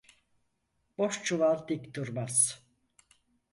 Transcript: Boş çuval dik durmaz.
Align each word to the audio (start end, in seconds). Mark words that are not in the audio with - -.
Boş 0.97 1.23
çuval 1.23 1.67
dik 1.67 1.93
durmaz. 1.95 2.63